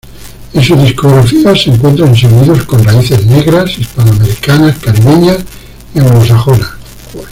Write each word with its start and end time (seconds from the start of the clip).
En 0.55 0.63
su 0.63 0.75
discografía 0.77 1.55
se 1.55 1.69
encuentran 1.69 2.15
sonidos 2.15 2.63
con 2.63 2.83
raíces 2.83 3.23
negras, 3.27 3.77
hispanoamericanas, 3.77 4.79
caribeñas 4.79 5.45
y 5.93 5.99
anglosajonas. 5.99 6.71